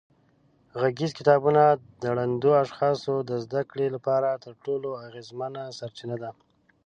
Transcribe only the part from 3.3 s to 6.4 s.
زده کړې لپاره تر ټولو اغېزمنه سرچینه ده.